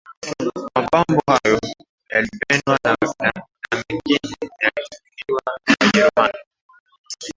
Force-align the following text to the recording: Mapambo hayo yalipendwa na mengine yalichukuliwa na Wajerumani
Mapambo 0.75 1.21
hayo 1.27 1.59
yalipendwa 2.09 2.79
na 2.83 2.97
mengine 3.71 4.35
yalichukuliwa 4.61 5.41
na 5.67 5.75
Wajerumani 5.81 6.39